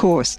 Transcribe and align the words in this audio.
Course, 0.00 0.38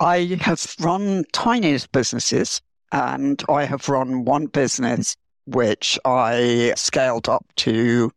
I 0.00 0.38
have 0.40 0.74
run 0.80 1.24
tiny 1.32 1.78
businesses 1.92 2.62
and 2.92 3.42
I 3.46 3.66
have 3.66 3.90
run 3.90 4.24
one 4.24 4.46
business 4.46 5.16
which 5.44 5.98
I 6.06 6.72
scaled 6.76 7.28
up 7.28 7.44
to 7.56 8.10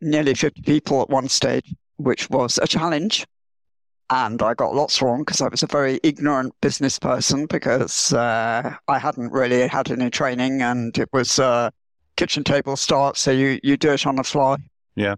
nearly 0.00 0.32
50 0.32 0.62
people 0.62 1.02
at 1.02 1.10
one 1.10 1.28
stage, 1.28 1.74
which 1.96 2.30
was 2.30 2.58
a 2.62 2.66
challenge. 2.66 3.26
And 4.08 4.40
I 4.40 4.54
got 4.54 4.74
lots 4.74 5.02
wrong 5.02 5.20
because 5.20 5.42
I 5.42 5.48
was 5.48 5.62
a 5.62 5.66
very 5.66 6.00
ignorant 6.02 6.54
business 6.62 6.98
person 6.98 7.44
because 7.44 8.14
uh, 8.14 8.76
I 8.88 8.98
hadn't 8.98 9.30
really 9.30 9.68
had 9.68 9.90
any 9.90 10.08
training 10.08 10.62
and 10.62 10.96
it 10.96 11.10
was 11.12 11.38
a 11.38 11.70
kitchen 12.16 12.44
table 12.44 12.76
start. 12.76 13.18
So 13.18 13.30
you, 13.30 13.60
you 13.62 13.76
do 13.76 13.92
it 13.92 14.06
on 14.06 14.16
the 14.16 14.24
fly. 14.24 14.56
Yeah. 14.96 15.16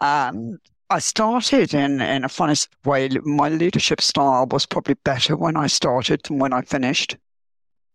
And 0.00 0.60
I 0.88 1.00
started 1.00 1.74
in, 1.74 2.00
in 2.00 2.24
a 2.24 2.28
funny 2.28 2.54
way. 2.84 3.08
My 3.24 3.48
leadership 3.48 4.00
style 4.00 4.46
was 4.46 4.66
probably 4.66 4.94
better 4.94 5.36
when 5.36 5.56
I 5.56 5.66
started 5.66 6.22
than 6.24 6.38
when 6.38 6.52
I 6.52 6.62
finished. 6.62 7.16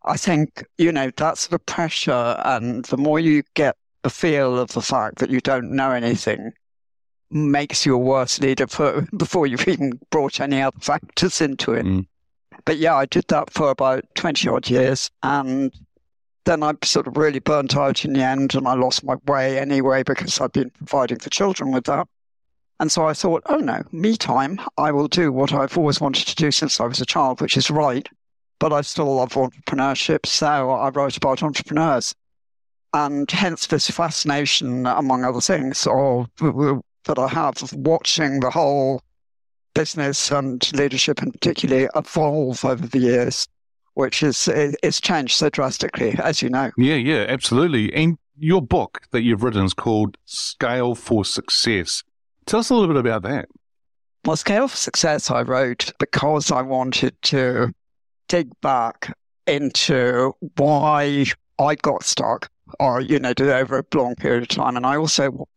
I 0.04 0.18
think, 0.18 0.66
you 0.78 0.92
know, 0.92 1.12
that's 1.16 1.48
the 1.48 1.60
pressure. 1.60 2.36
And 2.44 2.84
the 2.86 2.98
more 2.98 3.20
you 3.20 3.44
get 3.54 3.78
the 4.02 4.10
feel 4.10 4.60
of 4.60 4.72
the 4.74 4.82
fact 4.82 5.20
that 5.20 5.30
you 5.30 5.40
don't 5.40 5.72
know 5.72 5.92
anything, 5.92 6.52
makes 7.30 7.86
you 7.86 7.96
a 7.96 8.00
worse 8.00 8.40
leader 8.42 8.68
for, 8.68 9.08
before 9.18 9.48
you've 9.48 9.68
even 9.68 10.00
brought 10.10 10.42
any 10.42 10.62
other 10.62 10.80
factors 10.82 11.40
into 11.40 11.74
it. 11.74 11.86
Mm. 11.86 12.08
But 12.66 12.78
yeah, 12.78 12.96
I 12.96 13.06
did 13.06 13.26
that 13.30 13.52
for 13.52 13.70
about 13.70 14.04
20 14.16 14.50
odd 14.50 14.70
years. 14.70 15.10
And 15.24 15.74
then 16.44 16.62
I 16.62 16.74
sort 16.84 17.08
of 17.08 17.16
really 17.16 17.40
burnt 17.40 17.76
out 17.78 18.04
in 18.04 18.14
the 18.14 18.24
end 18.24 18.56
and 18.56 18.68
I 18.68 18.74
lost 18.74 19.04
my 19.04 19.16
way 19.28 19.58
anyway 19.60 20.04
because 20.04 20.42
I'd 20.42 20.52
been 20.52 20.72
providing 20.72 21.20
for 21.20 21.30
children 21.30 21.72
with 21.72 21.86
that. 21.86 22.08
And 22.82 22.92
so 22.92 23.06
I 23.06 23.14
thought, 23.14 23.44
oh 23.46 23.58
no, 23.58 23.84
me 23.92 24.18
time. 24.18 24.60
I 24.80 24.92
will 24.92 25.08
do 25.08 25.32
what 25.32 25.54
I've 25.54 25.78
always 25.78 26.02
wanted 26.02 26.26
to 26.28 26.36
do 26.36 26.50
since 26.50 26.80
I 26.80 26.86
was 26.88 27.00
a 27.00 27.06
child, 27.06 27.40
which 27.40 27.56
is 27.56 27.70
write. 27.70 28.10
But 28.58 28.74
I 28.74 28.82
still 28.82 29.16
love 29.16 29.34
entrepreneurship. 29.34 30.26
So 30.26 30.72
I 30.72 30.90
wrote 30.90 31.16
about 31.16 31.44
entrepreneurs. 31.44 32.16
And 32.92 33.30
hence 33.30 33.68
this 33.68 33.90
fascination, 33.90 34.88
among 34.88 35.24
other 35.24 35.42
things, 35.42 35.88
of, 35.88 36.28
that 36.40 37.20
I 37.20 37.28
have 37.28 37.62
of 37.62 37.72
watching 37.74 38.40
the 38.40 38.50
whole 38.50 39.04
business 39.76 40.32
and 40.32 40.68
leadership 40.74 41.22
in 41.22 41.32
particular 41.32 41.88
evolve 41.96 42.66
over 42.66 42.88
the 42.88 43.00
years, 43.00 43.48
which 43.94 44.24
is 44.24 44.50
it's 44.52 45.00
changed 45.00 45.36
so 45.36 45.50
drastically, 45.50 46.16
as 46.24 46.42
you 46.42 46.50
know. 46.50 46.72
Yeah, 46.78 46.96
yeah, 46.96 47.26
absolutely. 47.30 47.94
And 47.94 48.18
your 48.38 48.62
book 48.62 49.04
that 49.12 49.22
you've 49.22 49.44
written 49.44 49.66
is 49.66 49.76
called 49.76 50.18
Scale 50.26 50.96
for 50.96 51.24
Success. 51.24 52.04
Tell 52.46 52.60
us 52.60 52.70
a 52.70 52.74
little 52.74 52.88
bit 52.88 52.98
about 52.98 53.24
that. 53.24 53.48
Well, 54.26 54.36
Scale 54.36 54.68
for 54.68 54.78
Success, 54.78 55.32
I 55.32 55.42
wrote 55.42 55.92
because 56.00 56.52
I 56.52 56.62
wanted 56.62 57.20
to 57.24 57.74
dig 58.28 58.50
back 58.62 59.16
into 59.48 60.34
why 60.58 61.26
I 61.60 61.76
got 61.76 62.04
stuck 62.04 62.50
or, 62.80 63.02
you 63.02 63.20
know, 63.20 63.34
did 63.34 63.50
over 63.50 63.80
a 63.80 63.98
long 63.98 64.16
period 64.16 64.44
of 64.44 64.50
time. 64.50 64.78
And 64.78 64.86
I 64.86 64.98
also 64.98 65.48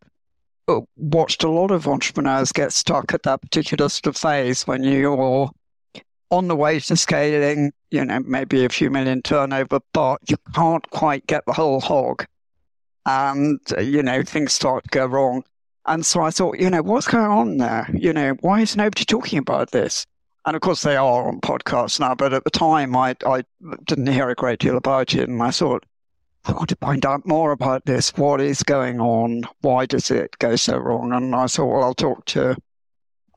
uh, 0.69 0.81
watched 0.97 1.45
a 1.45 1.51
lot 1.51 1.71
of 1.71 1.87
entrepreneurs 1.87 2.53
get 2.53 2.73
stuck 2.73 3.13
at 3.13 3.23
that 3.25 3.43
particular 3.43 3.89
sort 3.89 4.07
of 4.07 4.17
phase 4.17 4.67
when 4.67 4.83
you're 4.83 5.51
on 6.31 6.49
the 6.49 6.57
way 6.57 6.81
to 6.81 6.97
scaling, 6.97 7.73
you 7.91 8.05
know, 8.05 8.21
maybe 8.21 8.65
a 8.65 8.69
few 8.69 8.91
million 8.91 9.23
turnover, 9.23 9.81
but 9.93 10.19
you 10.29 10.37
can't 10.55 10.89
quite 10.91 11.27
get 11.27 11.45
the 11.47 11.53
whole 11.53 11.81
hog. 11.81 12.25
And, 13.07 13.61
uh, 13.77 13.83
you 13.83 14.03
know, 14.03 14.23
things 14.23 14.53
start 14.55 14.85
to 14.85 14.91
go 14.91 15.07
wrong. 15.07 15.45
And 15.87 16.05
so 16.05 16.23
I 16.23 16.31
thought, 16.31 16.59
you 16.59 16.71
know, 16.71 16.83
what's 16.83 17.07
going 17.07 17.25
on 17.25 17.57
there? 17.59 17.89
You 17.93 18.13
know, 18.13 18.33
why 18.41 18.61
is 18.61 18.77
nobody 18.77 19.05
talking 19.05 19.39
about 19.39 19.71
this? 19.71 20.07
And 20.47 20.57
of 20.57 20.63
course, 20.63 20.83
they 20.83 20.97
are 20.97 21.29
on 21.29 21.41
podcasts 21.41 22.01
now, 22.01 22.15
but 22.15 22.33
at 22.33 22.45
the 22.45 22.51
time, 22.51 22.95
I, 22.97 23.17
I 23.27 23.45
didn't 23.85 24.07
hear 24.07 24.29
a 24.29 24.35
great 24.35 24.59
deal 24.59 24.77
about 24.77 25.15
it. 25.15 25.29
And 25.29 25.43
I 25.43 25.51
thought, 25.51 25.85
I 26.45 26.53
want 26.53 26.69
to 26.69 26.77
find 26.77 27.07
out 27.07 27.27
more 27.27 27.53
about 27.53 27.87
this. 27.87 28.11
What 28.17 28.41
is 28.41 28.63
going 28.63 29.01
on? 29.01 29.45
Why 29.63 29.87
does 29.87 30.11
it 30.11 30.39
go 30.39 30.57
so 30.57 30.77
wrong? 30.77 31.13
And 31.13 31.35
I 31.35 31.47
thought, 31.47 31.67
well, 31.67 31.85
I'll 31.85 31.95
talk 31.95 32.25
to 32.27 32.57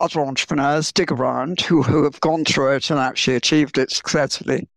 other 0.02 0.22
entrepreneurs, 0.22 0.92
dig 0.92 1.12
around 1.12 1.62
who, 1.62 1.82
who 1.82 2.04
have 2.04 2.20
gone 2.20 2.46
through 2.46 2.76
it 2.76 2.90
and 2.90 3.00
actually 3.00 3.36
achieved 3.36 3.78
it 3.78 3.92
successfully 3.92 4.68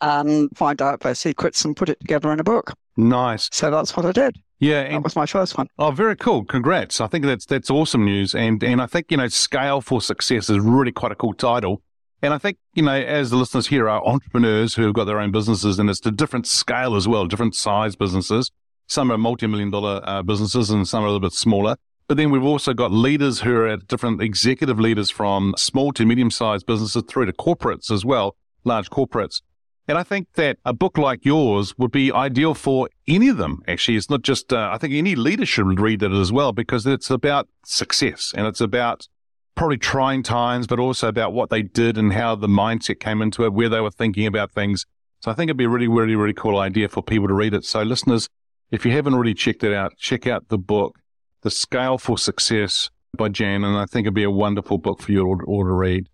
and 0.00 0.50
find 0.56 0.82
out 0.82 1.00
their 1.00 1.14
secrets 1.14 1.64
and 1.64 1.76
put 1.76 1.88
it 1.88 2.00
together 2.00 2.32
in 2.32 2.40
a 2.40 2.44
book. 2.44 2.74
Nice. 2.96 3.48
So 3.52 3.70
that's 3.70 3.96
what 3.96 4.06
I 4.06 4.12
did. 4.12 4.36
Yeah, 4.60 4.82
and, 4.82 4.96
that 4.96 5.04
was 5.04 5.16
my 5.16 5.24
first 5.24 5.56
one. 5.56 5.68
Oh, 5.78 5.90
very 5.90 6.16
cool! 6.16 6.44
Congrats! 6.44 7.00
I 7.00 7.06
think 7.06 7.24
that's 7.24 7.46
that's 7.46 7.70
awesome 7.70 8.04
news, 8.04 8.34
and 8.34 8.62
and 8.62 8.82
I 8.82 8.86
think 8.86 9.10
you 9.10 9.16
know, 9.16 9.28
scale 9.28 9.80
for 9.80 10.02
success 10.02 10.50
is 10.50 10.60
really 10.60 10.92
quite 10.92 11.12
a 11.12 11.14
cool 11.14 11.32
title. 11.32 11.82
And 12.20 12.34
I 12.34 12.38
think 12.38 12.58
you 12.74 12.82
know, 12.82 12.92
as 12.92 13.30
the 13.30 13.36
listeners 13.36 13.68
here 13.68 13.88
are 13.88 14.06
entrepreneurs 14.06 14.74
who 14.74 14.82
have 14.82 14.92
got 14.92 15.04
their 15.04 15.18
own 15.18 15.32
businesses, 15.32 15.78
and 15.78 15.88
it's 15.88 16.04
a 16.04 16.10
different 16.10 16.46
scale 16.46 16.94
as 16.94 17.08
well, 17.08 17.26
different 17.26 17.54
size 17.54 17.96
businesses. 17.96 18.50
Some 18.86 19.10
are 19.10 19.16
multi-million 19.16 19.70
dollar 19.70 20.02
uh, 20.04 20.22
businesses, 20.22 20.68
and 20.68 20.86
some 20.86 21.04
are 21.04 21.06
a 21.06 21.10
little 21.10 21.26
bit 21.26 21.32
smaller. 21.32 21.76
But 22.06 22.18
then 22.18 22.30
we've 22.30 22.44
also 22.44 22.74
got 22.74 22.92
leaders 22.92 23.40
who 23.40 23.54
are 23.54 23.68
at 23.68 23.86
different 23.86 24.20
executive 24.20 24.78
leaders 24.78 25.08
from 25.10 25.54
small 25.56 25.92
to 25.92 26.04
medium-sized 26.04 26.66
businesses 26.66 27.02
through 27.08 27.26
to 27.26 27.32
corporates 27.32 27.90
as 27.90 28.04
well, 28.04 28.36
large 28.64 28.90
corporates. 28.90 29.40
And 29.90 29.98
I 29.98 30.04
think 30.04 30.34
that 30.34 30.56
a 30.64 30.72
book 30.72 30.96
like 30.98 31.24
yours 31.24 31.76
would 31.76 31.90
be 31.90 32.12
ideal 32.12 32.54
for 32.54 32.88
any 33.08 33.26
of 33.26 33.38
them. 33.38 33.60
Actually, 33.66 33.96
it's 33.96 34.08
not 34.08 34.22
just, 34.22 34.52
uh, 34.52 34.70
I 34.72 34.78
think 34.78 34.94
any 34.94 35.16
leader 35.16 35.44
should 35.44 35.80
read 35.80 36.04
it 36.04 36.12
as 36.12 36.30
well 36.30 36.52
because 36.52 36.86
it's 36.86 37.10
about 37.10 37.48
success 37.64 38.32
and 38.36 38.46
it's 38.46 38.60
about 38.60 39.08
probably 39.56 39.78
trying 39.78 40.22
times, 40.22 40.68
but 40.68 40.78
also 40.78 41.08
about 41.08 41.32
what 41.32 41.50
they 41.50 41.62
did 41.62 41.98
and 41.98 42.12
how 42.12 42.36
the 42.36 42.46
mindset 42.46 43.00
came 43.00 43.20
into 43.20 43.42
it, 43.42 43.52
where 43.52 43.68
they 43.68 43.80
were 43.80 43.90
thinking 43.90 44.28
about 44.28 44.52
things. 44.52 44.86
So 45.22 45.32
I 45.32 45.34
think 45.34 45.48
it'd 45.48 45.56
be 45.56 45.64
a 45.64 45.68
really, 45.68 45.88
really, 45.88 46.14
really 46.14 46.34
cool 46.34 46.60
idea 46.60 46.88
for 46.88 47.02
people 47.02 47.26
to 47.26 47.34
read 47.34 47.52
it. 47.52 47.64
So 47.64 47.82
listeners, 47.82 48.28
if 48.70 48.86
you 48.86 48.92
haven't 48.92 49.14
already 49.14 49.34
checked 49.34 49.64
it 49.64 49.74
out, 49.74 49.96
check 49.96 50.24
out 50.24 50.50
the 50.50 50.58
book, 50.58 51.00
The 51.40 51.50
Scale 51.50 51.98
for 51.98 52.16
Success 52.16 52.90
by 53.18 53.28
Jan. 53.28 53.64
And 53.64 53.76
I 53.76 53.86
think 53.86 54.04
it'd 54.04 54.14
be 54.14 54.22
a 54.22 54.30
wonderful 54.30 54.78
book 54.78 55.02
for 55.02 55.10
you 55.10 55.26
all, 55.26 55.40
all 55.48 55.64
to 55.64 55.72
read. 55.72 56.08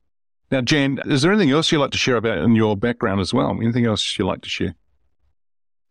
Now, 0.50 0.60
Jan, 0.60 1.00
is 1.06 1.22
there 1.22 1.32
anything 1.32 1.50
else 1.50 1.72
you'd 1.72 1.80
like 1.80 1.90
to 1.90 1.98
share 1.98 2.16
about 2.16 2.38
in 2.38 2.54
your 2.54 2.76
background 2.76 3.20
as 3.20 3.34
well? 3.34 3.50
Anything 3.60 3.86
else 3.86 4.16
you'd 4.18 4.26
like 4.26 4.42
to 4.42 4.48
share? 4.48 4.74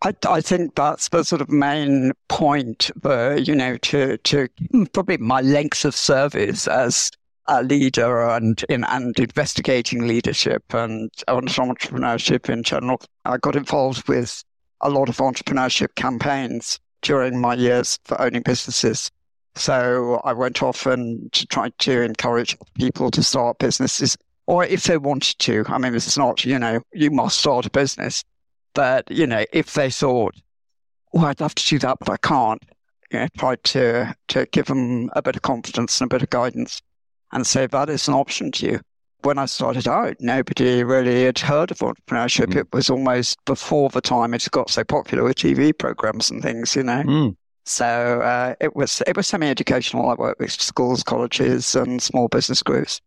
I, 0.01 0.13
I 0.27 0.41
think 0.41 0.75
that's 0.75 1.09
the 1.09 1.23
sort 1.23 1.41
of 1.41 1.49
main 1.49 2.13
point, 2.29 2.91
where, 3.01 3.37
you 3.37 3.55
know, 3.55 3.77
to, 3.77 4.17
to 4.17 4.47
probably 4.93 5.17
my 5.17 5.41
length 5.41 5.83
of 5.83 5.95
service 5.95 6.67
as 6.67 7.11
a 7.47 7.63
leader 7.63 8.27
and 8.27 8.63
in 8.69 8.83
and 8.85 9.17
investigating 9.19 10.07
leadership 10.07 10.63
and 10.73 11.11
entrepreneurship 11.27 12.49
in 12.49 12.63
general. 12.63 13.01
I 13.25 13.37
got 13.37 13.55
involved 13.55 14.07
with 14.07 14.43
a 14.81 14.89
lot 14.89 15.09
of 15.09 15.17
entrepreneurship 15.17 15.95
campaigns 15.95 16.79
during 17.01 17.39
my 17.39 17.53
years 17.55 17.99
for 18.05 18.19
owning 18.19 18.41
businesses. 18.41 19.11
So 19.55 20.21
I 20.23 20.33
went 20.33 20.63
off 20.63 20.85
and 20.85 21.31
tried 21.49 21.77
to 21.79 22.01
encourage 22.01 22.57
people 22.73 23.11
to 23.11 23.23
start 23.23 23.59
businesses 23.59 24.17
or 24.47 24.63
if 24.63 24.83
they 24.83 24.97
wanted 24.97 25.37
to. 25.39 25.63
I 25.67 25.77
mean, 25.77 25.93
this 25.93 26.07
is 26.07 26.17
not, 26.17 26.45
you 26.45 26.59
know, 26.59 26.81
you 26.93 27.11
must 27.11 27.39
start 27.39 27.65
a 27.65 27.69
business. 27.69 28.23
But, 28.73 29.09
you 29.09 29.25
know, 29.25 29.45
if 29.53 29.73
they 29.73 29.89
thought, 29.89 30.35
well, 31.13 31.25
I'd 31.25 31.39
love 31.39 31.55
to 31.55 31.67
do 31.67 31.79
that, 31.79 31.97
but 31.99 32.09
I 32.09 32.17
can't, 32.17 32.61
you 33.11 33.19
know, 33.19 33.27
try 33.37 33.55
to 33.55 34.15
to 34.27 34.45
give 34.47 34.65
them 34.65 35.09
a 35.13 35.21
bit 35.21 35.35
of 35.35 35.41
confidence 35.43 35.99
and 36.01 36.11
a 36.11 36.13
bit 36.13 36.23
of 36.23 36.29
guidance, 36.29 36.81
and 37.31 37.47
say 37.47 37.67
that 37.67 37.89
is 37.89 38.07
an 38.07 38.13
option 38.13 38.51
to 38.53 38.65
you. 38.65 38.79
When 39.21 39.37
I 39.37 39.45
started 39.45 39.87
out, 39.87 40.17
nobody 40.19 40.83
really 40.83 41.23
had 41.23 41.39
heard 41.39 41.71
of 41.71 41.79
entrepreneurship. 41.79 42.47
Mm. 42.47 42.57
It 42.57 42.67
was 42.73 42.89
almost 42.89 43.43
before 43.45 43.89
the 43.89 44.01
time 44.01 44.33
it 44.33 44.47
got 44.51 44.69
so 44.69 44.83
popular 44.83 45.23
with 45.23 45.37
TV 45.37 45.75
programs 45.75 46.29
and 46.29 46.43
things, 46.43 46.75
you 46.75 46.83
know. 46.83 47.01
Mm. 47.03 47.35
So 47.65 47.85
uh, 48.21 48.55
it 48.59 48.75
was 48.75 49.01
it 49.07 49.15
was 49.15 49.27
semi-educational. 49.27 50.09
I 50.09 50.15
worked 50.15 50.39
with 50.39 50.51
schools, 50.51 51.01
colleges, 51.01 51.75
and 51.75 52.01
small 52.01 52.27
business 52.27 52.61
groups, 52.61 53.01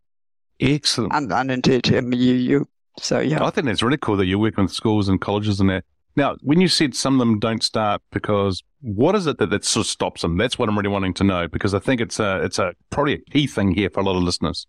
Excellent. 0.60 1.14
and 1.14 1.32
and 1.32 1.50
indeed 1.50 1.88
UU. 1.88 2.66
So 3.00 3.20
yeah, 3.20 3.44
I 3.44 3.50
think 3.50 3.66
that's 3.66 3.82
really 3.82 3.98
cool 3.98 4.16
that 4.16 4.26
you're 4.26 4.38
working 4.38 4.64
with 4.64 4.72
schools 4.72 5.08
and 5.08 5.20
colleges 5.20 5.60
and 5.60 5.70
that. 5.70 5.84
Now, 6.16 6.36
when 6.42 6.60
you 6.60 6.66
said 6.66 6.96
some 6.96 7.14
of 7.14 7.18
them 7.20 7.38
don't 7.38 7.62
start 7.62 8.02
because 8.10 8.64
what 8.80 9.14
is 9.14 9.26
it 9.28 9.38
that, 9.38 9.50
that 9.50 9.64
sort 9.64 9.86
of 9.86 9.90
stops 9.90 10.22
them? 10.22 10.36
That's 10.36 10.58
what 10.58 10.68
I'm 10.68 10.76
really 10.76 10.88
wanting 10.88 11.14
to 11.14 11.24
know 11.24 11.46
because 11.46 11.74
I 11.74 11.78
think 11.78 12.00
it's 12.00 12.18
a 12.18 12.42
it's 12.42 12.58
a 12.58 12.74
probably 12.90 13.14
a 13.14 13.18
key 13.18 13.46
thing 13.46 13.72
here 13.72 13.88
for 13.90 14.00
a 14.00 14.02
lot 14.02 14.16
of 14.16 14.22
listeners. 14.22 14.66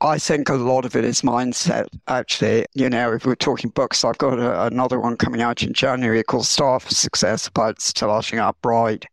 I 0.00 0.18
think 0.18 0.48
a 0.48 0.54
lot 0.54 0.84
of 0.84 0.94
it 0.94 1.04
is 1.04 1.22
mindset. 1.22 1.86
Actually, 2.08 2.66
you 2.74 2.90
know, 2.90 3.12
if 3.12 3.24
we're 3.24 3.34
talking 3.34 3.70
books, 3.70 4.04
I've 4.04 4.18
got 4.18 4.38
a, 4.38 4.66
another 4.66 5.00
one 5.00 5.16
coming 5.16 5.40
out 5.40 5.62
in 5.62 5.72
January 5.72 6.22
called 6.22 6.46
"Start 6.46 6.82
for 6.82 6.94
Success" 6.94 7.46
about 7.46 7.80
starting 7.80 8.38
out 8.40 8.60
bright. 8.60 9.06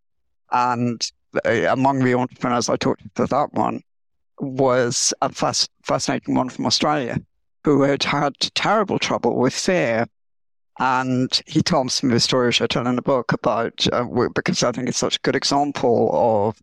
And 0.51 1.07
uh, 1.45 1.67
among 1.69 2.03
the 2.03 2.15
entrepreneurs 2.15 2.67
I 2.67 2.75
talked 2.77 3.03
to 3.03 3.09
for 3.15 3.27
that 3.27 3.53
one 3.53 3.81
was 4.39 5.13
a 5.21 5.29
fas- 5.29 5.69
fascinating 5.83 6.35
one 6.35 6.49
from 6.49 6.65
Australia 6.65 7.17
who 7.63 7.81
had 7.83 8.03
had 8.03 8.33
terrible 8.55 8.99
trouble 8.99 9.37
with 9.37 9.53
fear. 9.53 10.05
And 10.79 11.41
he 11.45 11.61
told 11.61 11.85
me 11.85 11.89
some 11.89 12.09
of 12.09 12.15
the 12.15 12.19
stories 12.19 12.59
I 12.59 12.67
tell 12.67 12.87
in 12.87 12.95
the 12.95 13.01
book 13.01 13.31
about 13.31 13.87
uh, 13.93 14.05
because 14.33 14.63
I 14.63 14.71
think 14.71 14.89
it's 14.89 14.97
such 14.97 15.17
a 15.17 15.21
good 15.21 15.35
example 15.35 16.09
of 16.13 16.59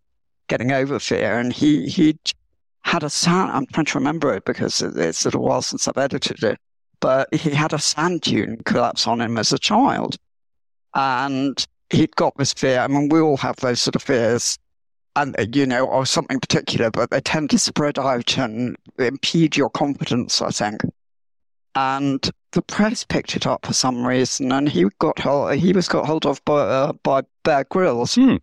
getting 0.48 0.72
over 0.72 0.98
fear. 0.98 1.38
And 1.38 1.52
he 1.52 1.88
he 1.88 2.18
had 2.82 3.04
a 3.04 3.10
sand. 3.10 3.50
I'm 3.52 3.66
trying 3.66 3.86
to 3.86 3.98
remember 3.98 4.34
it 4.34 4.44
because 4.44 4.82
it's 4.82 5.24
a 5.24 5.28
little 5.28 5.42
while 5.42 5.62
since 5.62 5.86
I've 5.86 5.96
edited 5.96 6.42
it. 6.42 6.58
But 7.00 7.32
he 7.32 7.50
had 7.50 7.72
a 7.72 7.78
sand 7.78 8.22
dune 8.22 8.58
collapse 8.64 9.06
on 9.06 9.20
him 9.20 9.38
as 9.38 9.52
a 9.52 9.58
child, 9.58 10.16
and 10.94 11.64
he'd 11.90 12.14
got 12.16 12.36
this 12.36 12.52
fear. 12.52 12.80
I 12.80 12.88
mean, 12.88 13.08
we 13.08 13.20
all 13.20 13.38
have 13.38 13.56
those 13.56 13.80
sort 13.80 13.96
of 13.96 14.02
fears, 14.02 14.58
and 15.16 15.38
uh, 15.38 15.46
you 15.52 15.66
know, 15.66 15.84
or 15.86 16.06
something 16.06 16.40
particular, 16.40 16.90
but 16.90 17.10
they 17.10 17.20
tend 17.20 17.50
to 17.50 17.58
spread 17.58 17.98
out 17.98 18.36
and 18.38 18.76
impede 18.98 19.56
your 19.56 19.70
confidence. 19.70 20.40
I 20.42 20.50
think. 20.50 20.82
And 21.74 22.28
the 22.52 22.62
press 22.62 23.04
picked 23.04 23.36
it 23.36 23.46
up 23.46 23.64
for 23.66 23.72
some 23.72 24.04
reason, 24.06 24.50
and 24.50 24.68
he 24.68 24.86
got 24.98 25.18
hold, 25.20 25.54
he 25.54 25.72
was 25.72 25.88
got 25.88 26.06
hold 26.06 26.26
of 26.26 26.44
by 26.44 26.60
uh, 26.60 26.92
by 27.04 27.22
Bear 27.44 27.64
Grylls 27.64 28.16
Hmm. 28.16 28.36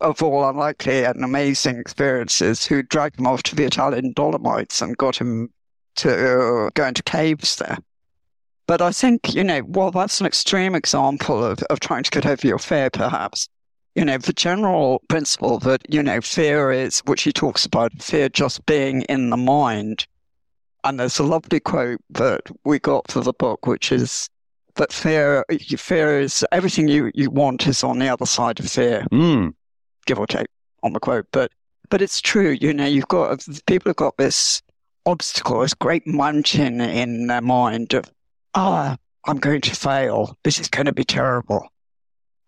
of 0.00 0.22
all 0.22 0.48
unlikely 0.48 1.04
and 1.04 1.24
amazing 1.24 1.78
experiences, 1.78 2.66
who 2.66 2.82
dragged 2.82 3.20
him 3.20 3.26
off 3.28 3.44
to 3.44 3.54
the 3.54 3.64
Italian 3.64 4.12
Dolomites 4.12 4.82
and 4.82 4.96
got 4.96 5.16
him 5.16 5.50
to 5.96 6.10
uh, 6.66 6.70
go 6.74 6.86
into 6.86 7.02
caves 7.04 7.56
there. 7.56 7.78
But 8.66 8.80
I 8.80 8.90
think, 8.90 9.34
you 9.34 9.44
know, 9.44 9.62
well, 9.66 9.90
that's 9.90 10.20
an 10.20 10.26
extreme 10.26 10.74
example 10.74 11.44
of, 11.44 11.62
of 11.64 11.80
trying 11.80 12.02
to 12.04 12.10
get 12.10 12.26
over 12.26 12.46
your 12.46 12.58
fear, 12.58 12.90
perhaps. 12.90 13.48
You 13.94 14.04
know, 14.04 14.16
the 14.18 14.32
general 14.32 15.02
principle 15.08 15.58
that, 15.60 15.82
you 15.92 16.02
know, 16.02 16.20
fear 16.20 16.72
is, 16.72 17.00
which 17.00 17.22
he 17.22 17.32
talks 17.32 17.66
about, 17.66 17.92
fear 18.02 18.28
just 18.28 18.64
being 18.66 19.02
in 19.02 19.30
the 19.30 19.36
mind. 19.36 20.06
And 20.84 20.98
there's 20.98 21.18
a 21.18 21.24
lovely 21.24 21.60
quote 21.60 22.00
that 22.10 22.42
we 22.64 22.78
got 22.78 23.10
for 23.10 23.20
the 23.20 23.34
book, 23.34 23.66
which 23.66 23.92
is 23.92 24.28
that 24.76 24.92
fear, 24.92 25.44
fear 25.76 26.20
is 26.20 26.44
everything 26.52 26.88
you, 26.88 27.10
you 27.14 27.30
want 27.30 27.66
is 27.66 27.84
on 27.84 27.98
the 27.98 28.08
other 28.08 28.26
side 28.26 28.58
of 28.58 28.68
fear 28.68 29.06
Mm. 29.12 29.52
give 30.06 30.18
or 30.18 30.26
take 30.26 30.46
on 30.82 30.94
the 30.94 31.00
quote, 31.00 31.26
but 31.30 31.52
but 31.90 32.00
it's 32.00 32.22
true. 32.22 32.56
You 32.58 32.72
know, 32.72 32.86
you've 32.86 33.08
got 33.08 33.46
people 33.66 33.90
have 33.90 33.96
got 33.96 34.16
this 34.16 34.62
obstacle, 35.04 35.60
this 35.60 35.74
great 35.74 36.06
mountain 36.06 36.80
in 36.80 37.26
their 37.26 37.42
mind 37.42 37.92
of, 37.92 38.10
ah, 38.54 38.96
I'm 39.26 39.36
going 39.36 39.60
to 39.60 39.76
fail. 39.76 40.36
This 40.42 40.58
is 40.58 40.68
going 40.68 40.86
to 40.86 40.92
be 40.92 41.04
terrible, 41.04 41.68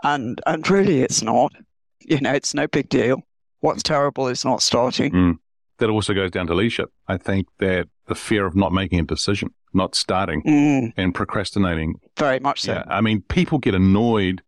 and 0.05 0.41
and 0.47 0.69
really, 0.71 1.03
it's 1.03 1.23
not. 1.23 1.53
You 2.01 2.21
know, 2.21 2.33
it's 2.33 2.55
no 2.55 2.67
big 2.67 2.89
deal. 2.89 3.23
What's 3.61 3.83
terrible 3.83 4.29
is 4.29 4.45
not 4.45 4.63
starting. 4.63 5.13
Mm. 5.13 5.39
That 5.79 5.89
also 5.91 6.15
goes 6.15 6.31
down 6.31 6.47
to 6.49 6.55
leadership. 6.55 6.93
I 7.09 7.17
think 7.17 7.49
that 7.59 7.89
the 8.07 8.15
fear 8.15 8.47
of 8.47 8.55
not 8.55 8.73
making 8.73 9.01
a 9.01 9.03
decision, 9.03 9.53
not 9.73 9.95
starting, 9.95 10.43
Mm, 10.43 10.93
and 10.97 11.15
procrastinating 11.15 11.95
very 12.17 12.39
much 12.39 12.61
so. 12.61 12.75
Yeah, 12.75 12.85
I 12.87 13.01
mean, 13.01 13.23
people 13.23 13.59
get 13.59 13.75
annoyed 13.75 14.43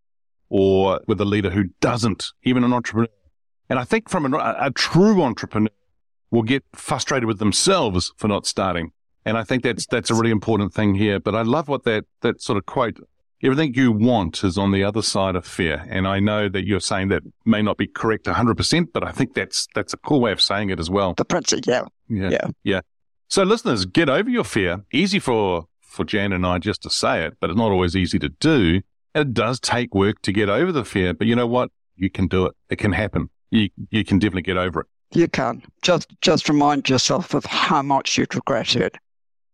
or 0.49 1.01
with 1.09 1.21
a 1.21 1.25
leader 1.25 1.51
who 1.51 1.65
doesn't, 1.81 2.27
even 2.45 2.63
an 2.63 2.73
entrepreneur. 2.73 3.09
And 3.69 3.79
I 3.79 3.85
think 3.85 4.09
from 4.09 4.33
a, 4.33 4.57
a 4.61 4.71
true 4.71 5.21
entrepreneur 5.23 5.71
will 6.31 6.43
get 6.43 6.63
frustrated 6.75 7.27
with 7.27 7.39
themselves 7.39 8.13
for 8.17 8.29
not 8.29 8.47
starting. 8.47 8.93
And 9.25 9.37
I 9.37 9.43
think 9.43 9.65
that's 9.65 9.87
that's 9.87 10.11
a 10.11 10.15
really 10.15 10.31
important 10.31 10.73
thing 10.73 10.95
here. 10.95 11.19
But 11.19 11.35
I 11.35 11.43
love 11.43 11.67
what 11.67 11.85
that 11.85 12.05
that 12.21 12.41
sort 12.41 12.59
of 12.59 12.67
quote. 12.67 12.99
Everything 13.43 13.75
you 13.75 13.93
want 13.93 14.43
is 14.45 14.57
on 14.57 14.73
the 14.73 14.83
other 14.83 15.03
side 15.03 15.37
of 15.37 15.47
fear. 15.47 15.85
And 15.91 16.09
I 16.09 16.21
know 16.21 16.49
that 16.49 16.67
you're 16.67 16.81
saying 16.81 17.09
that 17.09 17.23
may 17.45 17.61
not 17.63 17.77
be 17.77 17.87
correct 17.87 18.25
100%, 18.25 18.89
but 18.93 19.05
I 19.05 19.13
think 19.13 19.35
that's 19.35 19.67
that's 19.75 19.93
a 19.93 19.99
cool 19.99 20.21
way 20.21 20.33
of 20.33 20.41
saying 20.41 20.71
it 20.71 20.81
as 20.81 20.89
well. 20.89 21.15
The 21.15 21.25
principle, 21.25 21.63
yeah, 21.67 21.85
Yeah. 22.09 22.31
Yeah. 22.31 22.47
Yeah. 22.65 22.81
So 23.29 23.43
listeners, 23.43 23.85
get 23.85 24.09
over 24.09 24.31
your 24.31 24.45
fear. 24.45 24.85
Easy 24.93 25.19
for, 25.19 25.67
for 25.81 26.05
Jan 26.05 26.33
and 26.33 26.47
I 26.47 26.59
just 26.59 26.83
to 26.85 26.91
say 26.91 27.25
it, 27.27 27.35
but 27.41 27.51
it's 27.51 27.59
not 27.59 27.73
always 27.73 27.95
easy 27.95 28.19
to 28.21 28.29
do. 28.29 28.81
And 29.15 29.29
it 29.29 29.35
does 29.35 29.61
take 29.61 29.95
work 29.95 30.23
to 30.23 30.33
get 30.33 30.49
over 30.49 30.73
the 30.73 30.85
fear, 30.85 31.13
but 31.13 31.27
you 31.27 31.35
know 31.37 31.47
what? 31.47 31.71
You 31.97 32.09
can 32.11 32.29
do 32.29 32.47
it. 32.47 32.55
It 32.71 32.77
can 32.77 32.93
happen. 32.93 33.29
You, 33.51 33.69
you 33.91 34.05
can 34.05 34.19
definitely 34.19 34.43
get 34.43 34.57
over 34.57 34.81
it. 34.81 34.87
you 35.13 35.29
can 35.29 35.63
just 35.83 36.09
just 36.21 36.49
remind 36.49 36.89
yourself 36.89 37.33
of 37.35 37.45
how 37.45 37.81
much 37.83 38.19
you'd 38.19 38.35
regret 38.35 38.77
it 38.77 38.97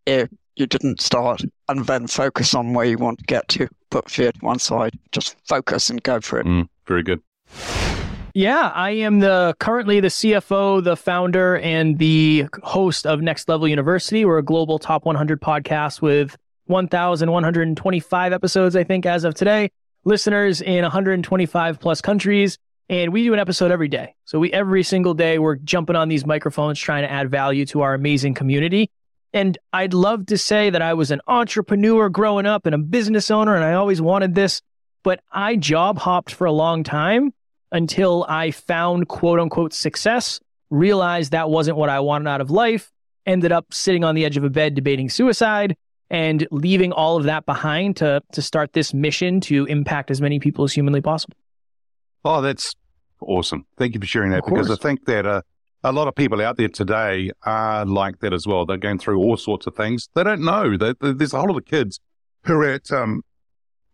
if 0.06 0.28
you 0.56 0.66
didn't 0.66 1.00
start, 1.00 1.42
and 1.68 1.86
then 1.86 2.06
focus 2.06 2.54
on 2.54 2.74
where 2.74 2.86
you 2.86 2.98
want 2.98 3.18
to 3.20 3.24
get 3.24 3.48
to. 3.48 3.68
Put 3.90 4.10
fear 4.10 4.32
to 4.32 4.38
one 4.40 4.58
side. 4.58 4.98
Just 5.12 5.36
focus 5.46 5.90
and 5.90 6.02
go 6.02 6.20
for 6.20 6.40
it. 6.40 6.46
Mm, 6.46 6.68
very 6.86 7.02
good. 7.02 7.20
Yeah, 8.34 8.72
I 8.74 8.90
am 8.90 9.20
the 9.20 9.54
currently 9.60 10.00
the 10.00 10.08
CFO, 10.08 10.82
the 10.82 10.96
founder, 10.96 11.58
and 11.58 11.98
the 11.98 12.46
host 12.62 13.06
of 13.06 13.20
Next 13.20 13.48
Level 13.48 13.68
University. 13.68 14.24
We're 14.24 14.38
a 14.38 14.42
global 14.42 14.78
top 14.78 15.04
100 15.04 15.40
podcast 15.40 16.00
with 16.00 16.36
1,125 16.66 18.32
episodes, 18.32 18.74
I 18.74 18.84
think, 18.84 19.04
as 19.04 19.24
of 19.24 19.34
today. 19.34 19.70
Listeners 20.04 20.62
in 20.62 20.82
125 20.82 21.78
plus 21.78 22.00
countries, 22.00 22.56
and 22.88 23.12
we 23.12 23.24
do 23.24 23.34
an 23.34 23.38
episode 23.38 23.70
every 23.70 23.88
day. 23.88 24.14
So 24.24 24.38
we 24.38 24.50
every 24.52 24.82
single 24.82 25.12
day 25.12 25.38
we're 25.38 25.56
jumping 25.56 25.96
on 25.96 26.08
these 26.08 26.24
microphones 26.24 26.78
trying 26.78 27.02
to 27.02 27.10
add 27.10 27.30
value 27.30 27.66
to 27.66 27.82
our 27.82 27.92
amazing 27.92 28.32
community. 28.32 28.90
And 29.34 29.56
I'd 29.72 29.94
love 29.94 30.26
to 30.26 30.36
say 30.36 30.70
that 30.70 30.82
I 30.82 30.94
was 30.94 31.10
an 31.10 31.20
entrepreneur 31.26 32.08
growing 32.08 32.46
up 32.46 32.66
and 32.66 32.74
a 32.74 32.78
business 32.78 33.30
owner, 33.30 33.54
and 33.54 33.64
I 33.64 33.74
always 33.74 34.02
wanted 34.02 34.34
this, 34.34 34.60
but 35.02 35.20
I 35.32 35.56
job 35.56 35.98
hopped 35.98 36.32
for 36.32 36.46
a 36.46 36.52
long 36.52 36.84
time 36.84 37.32
until 37.70 38.26
I 38.28 38.50
found 38.50 39.08
quote 39.08 39.40
unquote 39.40 39.72
success, 39.72 40.38
realized 40.70 41.32
that 41.32 41.48
wasn't 41.48 41.78
what 41.78 41.88
I 41.88 42.00
wanted 42.00 42.28
out 42.28 42.40
of 42.42 42.50
life, 42.50 42.92
ended 43.24 43.52
up 43.52 43.72
sitting 43.72 44.04
on 44.04 44.14
the 44.14 44.24
edge 44.24 44.36
of 44.36 44.44
a 44.44 44.50
bed 44.50 44.74
debating 44.74 45.08
suicide 45.08 45.76
and 46.10 46.46
leaving 46.50 46.92
all 46.92 47.16
of 47.16 47.24
that 47.24 47.46
behind 47.46 47.96
to 47.96 48.22
to 48.32 48.42
start 48.42 48.74
this 48.74 48.92
mission 48.92 49.40
to 49.40 49.64
impact 49.64 50.10
as 50.10 50.20
many 50.20 50.38
people 50.38 50.64
as 50.64 50.72
humanly 50.72 51.00
possible. 51.00 51.36
Oh, 52.24 52.42
that's 52.42 52.74
awesome. 53.20 53.64
Thank 53.78 53.94
you 53.94 54.00
for 54.00 54.06
sharing 54.06 54.30
that 54.32 54.44
because 54.44 54.70
I 54.70 54.76
think 54.76 55.06
that 55.06 55.26
uh, 55.26 55.42
a 55.84 55.92
lot 55.92 56.08
of 56.08 56.14
people 56.14 56.40
out 56.40 56.56
there 56.56 56.68
today 56.68 57.30
are 57.44 57.84
like 57.84 58.20
that 58.20 58.32
as 58.32 58.46
well. 58.46 58.64
They're 58.64 58.76
going 58.76 58.98
through 58.98 59.18
all 59.18 59.36
sorts 59.36 59.66
of 59.66 59.74
things. 59.74 60.08
They 60.14 60.22
don't 60.24 60.42
know. 60.42 60.76
They, 60.76 60.94
they- 61.00 61.12
there's 61.12 61.32
a 61.34 61.38
whole 61.38 61.48
lot 61.48 61.58
of 61.58 61.64
kids 61.64 62.00
who 62.44 62.54
are 62.54 62.64
at, 62.68 62.90
um, 62.92 63.22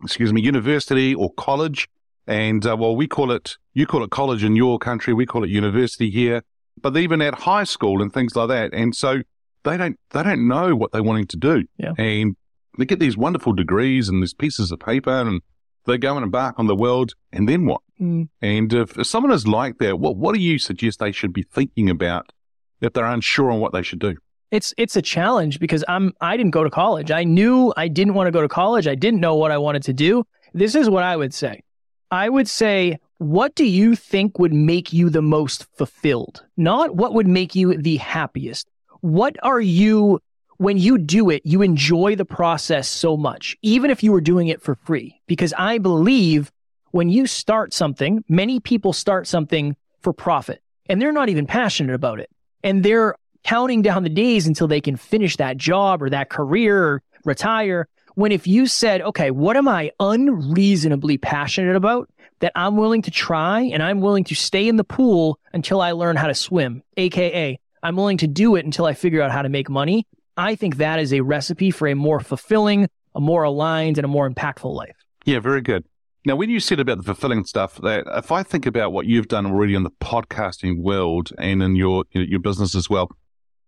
excuse 0.03 0.33
me, 0.33 0.41
university 0.43 1.15
or 1.15 1.33
college. 1.35 1.89
And 2.27 2.67
uh, 2.67 2.77
well, 2.79 2.95
we 2.95 3.07
call 3.07 3.31
it, 3.33 3.57
you 3.73 3.87
call 3.87 4.03
it 4.05 4.11
college 4.11 4.45
in 4.45 4.55
your 4.55 4.79
country, 4.79 5.15
we 5.15 5.25
call 5.25 5.45
it 5.45 5.51
university 5.51 6.11
here, 6.11 6.43
but 6.81 6.95
even 6.97 7.23
at 7.23 7.35
high 7.35 7.65
school 7.65 8.03
and 8.03 8.13
things 8.13 8.37
like 8.37 8.49
that. 8.49 8.75
And 8.75 8.95
so 8.95 9.23
they 9.65 9.77
don't, 9.79 9.99
they 10.11 10.23
don't 10.23 10.47
know 10.47 10.75
what 10.77 10.93
they're 10.93 11.03
wanting 11.03 11.27
to 11.29 11.37
do. 11.39 11.65
Yeah. 11.79 11.93
And 11.97 12.37
they 12.79 12.85
get 12.85 13.01
these 13.01 13.17
wonderful 13.17 13.55
degrees 13.55 14.09
and 14.11 14.23
these 14.23 14.35
pieces 14.35 14.71
of 14.71 14.79
paper 14.79 15.11
and 15.11 15.41
they 15.87 15.97
go 15.97 16.17
and 16.17 16.23
embark 16.25 16.59
on 16.59 16.67
the 16.67 16.77
world. 16.77 17.15
And 17.33 17.49
then 17.49 17.65
what? 17.65 17.81
Mm. 18.01 18.29
And 18.41 18.73
if, 18.73 18.99
if 18.99 19.07
someone 19.07 19.33
is 19.33 19.47
like 19.47 19.79
that, 19.79 19.99
what 19.99 20.17
what 20.17 20.35
do 20.35 20.41
you 20.41 20.59
suggest 20.59 20.99
they 20.99 21.13
should 21.13 21.33
be 21.33 21.43
thinking 21.43 21.91
about 21.91 22.33
if 22.81 22.93
they're 22.93 23.05
unsure 23.05 23.51
on 23.51 23.61
what 23.61 23.73
they 23.73 23.83
should 23.83 23.99
do? 23.99 24.17
It's 24.51 24.73
it's 24.79 24.97
a 24.97 25.03
challenge 25.03 25.61
because 25.61 25.85
I'm 25.89 26.13
I 26.21 26.37
didn't 26.37 26.53
go 26.53 26.65
to 26.65 26.71
college. 26.71 27.11
I 27.11 27.25
knew 27.25 27.73
I 27.77 27.89
didn't 27.89 28.15
want 28.15 28.29
to 28.29 28.31
go 28.31 28.41
to 28.41 28.49
college. 28.49 28.87
I 28.87 28.95
didn't 28.95 29.21
know 29.21 29.35
what 29.35 29.51
I 29.51 29.59
wanted 29.59 29.83
to 29.85 29.93
do. 29.93 30.25
This 30.55 30.75
is 30.75 30.89
what 30.89 31.03
I 31.03 31.17
would 31.17 31.35
say. 31.35 31.63
I 32.11 32.31
would 32.31 32.49
say, 32.49 32.99
what 33.19 33.55
do 33.55 33.67
you 33.67 33.95
think 33.95 34.39
would 34.39 34.55
make 34.55 34.93
you 34.93 35.11
the 35.11 35.21
most 35.21 35.67
fulfilled? 35.77 36.43
Not 36.57 36.97
what 36.97 37.13
would 37.13 37.27
make 37.27 37.55
you 37.55 37.77
the 37.77 37.97
happiest. 37.97 38.67
What 39.01 39.37
are 39.43 39.61
you 39.61 40.21
when 40.57 40.77
you 40.77 40.99
do 40.99 41.31
it, 41.31 41.43
you 41.45 41.63
enjoy 41.63 42.17
the 42.17 42.25
process 42.25 42.89
so 42.89 43.17
much, 43.17 43.57
even 43.63 43.91
if 43.91 44.03
you 44.03 44.11
were 44.11 44.21
doing 44.21 44.49
it 44.49 44.61
for 44.61 44.75
free. 44.75 45.21
Because 45.27 45.55
I 45.57 45.79
believe 45.79 46.51
when 46.91 47.09
you 47.09 47.27
start 47.27 47.73
something, 47.73 48.25
many 48.29 48.61
people 48.61 48.93
start 48.93 49.27
something 49.27 49.77
for 50.01 50.13
profit 50.13 50.63
and 50.89 51.01
they're 51.01 51.13
not 51.13 51.29
even 51.29 51.47
passionate 51.47 51.95
about 51.95 52.21
it. 52.21 52.31
And 52.63 52.83
they're 52.83 53.15
counting 53.45 53.83
down 53.83 54.03
the 54.03 54.09
days 54.09 54.47
until 54.47 54.69
they 54.69 54.81
can 54.81 54.97
finish 54.97 55.37
that 55.37 55.57
job 55.57 56.03
or 56.03 56.11
that 56.11 56.29
career 56.29 56.83
or 56.83 57.03
retire. 57.25 57.89
When 58.15 58.33
if 58.33 58.47
you 58.47 58.67
said, 58.67 59.01
okay, 59.03 59.31
what 59.31 59.57
am 59.57 59.69
I 59.69 59.93
unreasonably 60.01 61.19
passionate 61.19 61.77
about 61.77 62.11
that 62.41 62.53
I'm 62.55 62.77
willing 62.77 63.03
to 63.03 63.11
try 63.11 63.63
and 63.63 63.83
I'm 63.83 64.01
willing 64.01 64.25
to 64.25 64.35
stay 64.35 64.69
in 64.69 64.77
the 64.77 64.85
pool 64.85 65.39
until 65.53 65.81
I 65.81 65.93
learn 65.93 66.17
how 66.17 66.27
to 66.27 66.35
swim, 66.35 66.83
AKA, 66.97 67.59
I'm 67.83 67.97
willing 67.97 68.19
to 68.19 68.27
do 68.27 68.57
it 68.57 68.65
until 68.65 68.87
I 68.87 68.95
figure 68.95 69.23
out 69.23 69.31
how 69.31 69.43
to 69.43 69.49
make 69.49 69.69
money. 69.69 70.07
I 70.37 70.55
think 70.55 70.77
that 70.77 71.01
is 71.01 71.13
a 71.13 71.21
recipe 71.21 71.71
for 71.71 71.89
a 71.89 71.95
more 71.95 72.21
fulfilling, 72.21 72.89
a 73.15 73.21
more 73.21 73.43
aligned, 73.43 73.99
and 73.99 74.05
a 74.05 74.09
more 74.09 74.29
impactful 74.29 74.73
life. 74.73 74.97
Yeah, 75.25 75.41
very 75.41 75.61
good. 75.61 75.85
Now, 76.25 76.37
when 76.37 76.51
you 76.51 76.61
said 76.61 76.81
about 76.81 76.99
the 76.99 77.05
fulfilling 77.05 77.45
stuff, 77.45 77.77
that 77.83 78.05
if 78.09 78.33
I 78.33 78.43
think 78.43 78.67
about 78.67 78.93
what 78.93 79.07
you've 79.07 79.29
done 79.29 79.47
already 79.47 79.75
in 79.75 79.85
the 79.85 79.91
podcasting 79.91 80.83
world 80.83 81.31
and 81.39 81.63
in 81.63 81.77
your 81.77 82.05
your 82.13 82.41
business 82.41 82.75
as 82.75 82.91
well, 82.91 83.11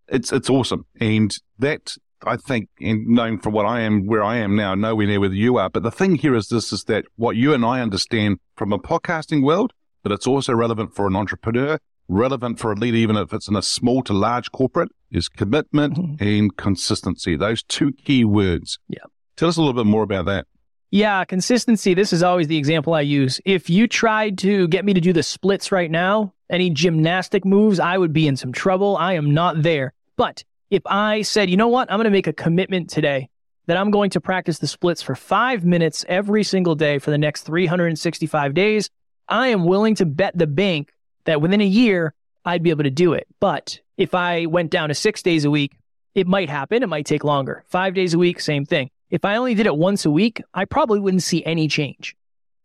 it's 0.09 0.33
it's 0.33 0.51
awesome. 0.51 0.85
And 1.01 1.35
that 1.59 1.97
I 2.23 2.37
think, 2.37 2.69
and 2.81 3.07
knowing 3.07 3.39
from 3.39 3.55
what 3.55 3.67
I 3.67 3.81
am, 3.81 4.07
where 4.07 4.23
I 4.23 4.37
am 4.37 4.57
now, 4.57 4.75
nowhere 4.75 5.07
near 5.07 5.21
where 5.21 5.33
you 5.33 5.57
are. 5.57 5.71
But 5.71 5.85
the 5.85 5.91
thing 5.91 6.17
here 6.17 6.35
is 6.35 6.49
this: 6.49 6.73
is 6.73 6.85
that 6.85 7.05
what 7.17 7.37
you 7.37 7.55
and 7.55 7.65
I 7.65 7.81
understand 7.81 8.39
from 8.57 8.73
a 8.73 8.79
podcasting 8.79 9.43
world, 9.43 9.73
but 10.03 10.13
it's 10.13 10.27
also 10.27 10.53
relevant 10.53 10.95
for 10.95 11.07
an 11.07 11.17
entrepreneur, 11.17 11.79
relevant 12.09 12.59
for 12.59 12.73
a 12.73 12.75
leader, 12.77 12.97
even 12.97 13.17
if 13.17 13.33
it's 13.33 13.49
in 13.49 13.57
a 13.57 13.63
small 13.63 14.03
to 14.03 14.13
large 14.13 14.51
corporate, 14.53 14.91
is 15.11 15.29
commitment 15.29 15.95
mm-hmm. 15.95 16.23
and 16.23 16.57
consistency. 16.57 17.37
Those 17.37 17.63
two 17.63 17.93
key 17.93 18.25
words. 18.25 18.79
Yeah. 18.89 19.05
Tell 19.37 19.49
us 19.49 19.57
a 19.57 19.61
little 19.63 19.83
bit 19.83 19.89
more 19.89 20.03
about 20.03 20.27
that. 20.27 20.47
Yeah, 20.93 21.25
consistency. 21.25 21.95
This 21.95 22.13
is 22.13 22.25
always 22.25 22.49
the 22.49 22.57
example 22.57 22.95
I 22.95 23.03
use. 23.03 23.41
If 23.45 23.71
you 23.71 23.87
tried 23.87 24.39
to 24.39 24.67
get 24.67 24.85
me 24.85 24.93
to 24.93 25.01
do 25.01 25.13
the 25.13 25.23
splits 25.23 25.71
right 25.71 25.91
now, 25.91 26.35
any 26.51 26.69
gymnastic 26.69 27.45
moves, 27.45 27.79
I 27.79 27.97
would 27.97 28.13
be 28.13 28.27
in 28.27 28.37
some 28.37 28.53
trouble. 28.53 28.97
I 28.97 29.13
am 29.13 29.33
not 29.33 29.63
there. 29.63 29.93
But 30.17 30.43
if 30.69 30.83
I 30.87 31.23
said, 31.23 31.49
you 31.49 31.57
know 31.57 31.69
what, 31.69 31.91
I'm 31.91 31.99
going 31.99 32.05
to 32.07 32.11
make 32.11 32.27
a 32.27 32.33
commitment 32.33 32.91
today 32.91 33.29
that 33.67 33.77
I'm 33.77 33.93
going 33.93 34.11
to 34.11 34.21
practice 34.21 34.59
the 34.59 34.67
splits 34.67 35.01
for 35.01 35.15
five 35.15 35.65
minutes 35.65 36.05
every 36.09 36.43
single 36.43 36.75
day 36.75 36.99
for 36.99 37.13
the 37.13 37.19
next 37.19 37.43
365 37.43 38.53
days, 38.53 38.91
I 39.29 39.49
am 39.49 39.65
willing 39.67 39.95
to 39.97 40.07
bet 40.07 40.37
the 40.37 40.49
bank 40.49 40.93
that 41.25 41.41
within 41.41 41.61
a 41.61 41.65
year, 41.65 42.15
I'd 42.45 42.65
be 42.65 42.71
able 42.71 42.83
to 42.83 42.91
do 42.91 43.13
it. 43.13 43.29
But 43.39 43.79
if 43.97 44.13
I 44.13 44.47
went 44.47 44.73
down 44.73 44.89
to 44.89 44.95
six 44.97 45.23
days 45.23 45.45
a 45.45 45.51
week, 45.51 45.77
it 46.17 46.27
might 46.27 46.51
happen. 46.51 46.83
It 46.83 46.89
might 46.89 47.07
take 47.07 47.23
longer. 47.23 47.63
Five 47.69 47.95
days 47.95 48.13
a 48.13 48.19
week, 48.19 48.41
same 48.41 48.65
thing. 48.65 48.91
If 49.11 49.25
I 49.25 49.37
only 49.37 49.55
did 49.55 49.67
it 49.67 49.77
once 49.77 50.05
a 50.05 50.11
week, 50.11 50.41
I 50.55 50.65
probably 50.65 51.01
wouldn't 51.01 51.25
see 51.25 51.45
any 51.45 51.67
change. 51.67 52.15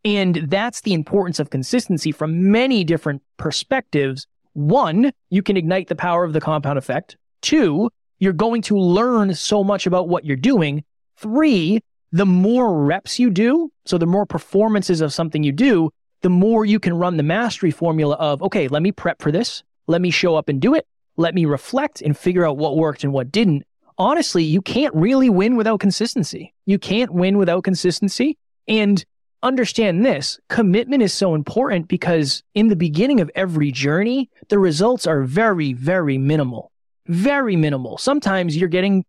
And 0.04 0.36
that's 0.48 0.82
the 0.82 0.92
importance 0.92 1.40
of 1.40 1.50
consistency 1.50 2.12
from 2.12 2.52
many 2.52 2.84
different 2.84 3.22
perspectives. 3.36 4.28
One, 4.52 5.12
you 5.30 5.42
can 5.42 5.56
ignite 5.56 5.88
the 5.88 5.96
power 5.96 6.22
of 6.22 6.32
the 6.32 6.40
compound 6.40 6.78
effect. 6.78 7.16
Two, 7.42 7.90
you're 8.20 8.32
going 8.32 8.62
to 8.62 8.78
learn 8.78 9.34
so 9.34 9.64
much 9.64 9.86
about 9.86 10.08
what 10.08 10.24
you're 10.24 10.36
doing. 10.36 10.84
Three, 11.16 11.80
the 12.12 12.26
more 12.26 12.84
reps 12.84 13.18
you 13.18 13.30
do, 13.30 13.72
so 13.84 13.98
the 13.98 14.06
more 14.06 14.24
performances 14.24 15.00
of 15.00 15.12
something 15.12 15.42
you 15.42 15.52
do, 15.52 15.90
the 16.22 16.30
more 16.30 16.64
you 16.64 16.78
can 16.78 16.94
run 16.94 17.16
the 17.16 17.22
mastery 17.24 17.72
formula 17.72 18.14
of, 18.16 18.40
okay, 18.42 18.68
let 18.68 18.82
me 18.82 18.92
prep 18.92 19.20
for 19.20 19.32
this. 19.32 19.64
Let 19.88 20.00
me 20.00 20.10
show 20.10 20.36
up 20.36 20.48
and 20.48 20.60
do 20.60 20.74
it. 20.74 20.86
Let 21.16 21.34
me 21.34 21.44
reflect 21.44 22.00
and 22.00 22.16
figure 22.16 22.46
out 22.46 22.56
what 22.56 22.76
worked 22.76 23.02
and 23.02 23.12
what 23.12 23.32
didn't 23.32 23.64
honestly, 23.98 24.44
you 24.44 24.62
can't 24.62 24.94
really 24.94 25.30
win 25.30 25.56
without 25.56 25.80
consistency. 25.80 26.54
You 26.64 26.78
can't 26.78 27.12
win 27.12 27.38
without 27.38 27.64
consistency. 27.64 28.38
And 28.68 29.04
understand 29.42 30.04
this 30.04 30.38
commitment 30.48 31.02
is 31.02 31.12
so 31.12 31.34
important 31.34 31.88
because 31.88 32.42
in 32.54 32.68
the 32.68 32.76
beginning 32.76 33.20
of 33.20 33.30
every 33.34 33.70
journey, 33.70 34.30
the 34.48 34.58
results 34.58 35.06
are 35.06 35.22
very, 35.22 35.72
very 35.72 36.18
minimal. 36.18 36.72
Very 37.06 37.56
minimal. 37.56 37.98
Sometimes 37.98 38.56
you're 38.56 38.68
getting 38.68 39.04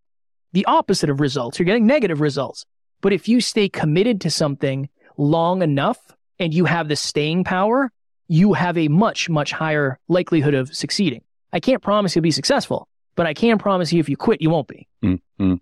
the 0.54 0.66
opposite 0.66 1.10
of 1.10 1.20
results, 1.20 1.60
you're 1.60 1.66
getting 1.66 1.88
negative 1.88 2.22
results. 2.22 2.66
But 3.02 3.14
if 3.14 3.28
you 3.28 3.42
stay 3.42 3.70
committed 3.70 4.22
to 4.22 4.32
something 4.32 4.90
long 5.18 5.62
enough 5.62 5.98
and 6.40 6.54
you 6.54 6.66
have 6.66 6.88
the 6.88 6.96
staying 6.96 7.44
power, 7.44 7.92
you 8.28 8.54
have 8.54 8.78
a 8.78 8.88
much, 8.88 9.30
much 9.30 9.52
higher 9.52 10.00
likelihood 10.08 10.54
of 10.54 10.76
succeeding. 10.76 11.22
I 11.54 11.60
can't 11.60 11.82
promise 11.82 12.16
you'll 12.16 12.24
be 12.24 12.32
successful, 12.32 12.88
but 13.18 13.28
I 13.28 13.34
can 13.34 13.58
promise 13.58 13.92
you, 13.92 14.00
if 14.00 14.08
you 14.08 14.16
quit, 14.16 14.42
you 14.42 14.50
won't 14.50 14.70
be. 14.70 14.88
Mm-hmm. 15.04 15.56